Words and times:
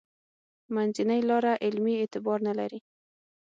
منځنۍ 0.75 1.21
لاره 1.29 1.53
علمي 1.65 1.93
اعتبار 1.97 2.37
نه 2.47 2.53
لري. 2.59 2.79